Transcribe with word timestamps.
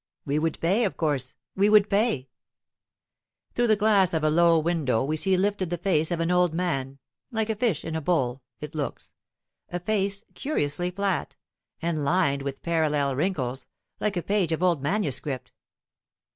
We 0.25 0.39
would 0.39 0.59
pay, 0.59 0.83
of 0.83 0.97
course, 0.97 1.35
we 1.55 1.69
would 1.69 1.87
pay" 1.87 2.27
Through 3.53 3.67
the 3.67 3.75
glass 3.75 4.15
of 4.15 4.23
the 4.23 4.31
low 4.31 4.57
window 4.57 5.03
we 5.03 5.15
see 5.15 5.37
lifted 5.37 5.69
the 5.69 5.77
face 5.77 6.09
of 6.09 6.19
an 6.19 6.31
old 6.31 6.55
man 6.55 6.97
like 7.29 7.51
a 7.51 7.55
fish 7.55 7.85
in 7.85 7.95
a 7.95 8.01
bowl, 8.01 8.41
it 8.59 8.73
looks 8.73 9.11
a 9.69 9.79
face 9.79 10.23
curiously 10.33 10.89
flat, 10.89 11.35
and 11.83 12.03
lined 12.03 12.41
with 12.41 12.63
parallel 12.63 13.15
wrinkles, 13.15 13.67
like 13.99 14.17
a 14.17 14.23
page 14.23 14.51
of 14.51 14.63
old 14.63 14.81
manuscript. 14.81 15.51